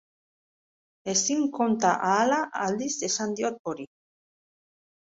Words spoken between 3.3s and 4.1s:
diot hori.